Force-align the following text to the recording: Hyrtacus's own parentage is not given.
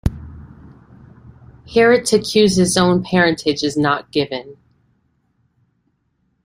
Hyrtacus's 1.67 2.75
own 2.75 3.03
parentage 3.03 3.61
is 3.61 3.77
not 3.77 4.09
given. 4.11 4.57